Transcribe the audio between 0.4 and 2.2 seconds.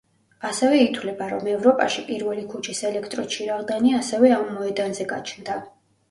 ასევე ითვლება, რომ ევროპაში